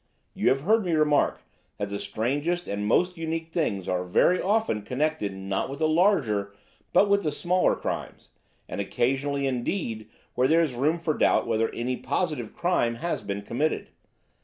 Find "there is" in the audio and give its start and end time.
10.47-10.73